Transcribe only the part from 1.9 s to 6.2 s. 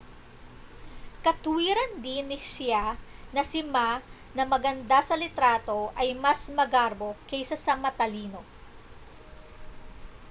din ni hsieh na si ma na maganda sa litrato ay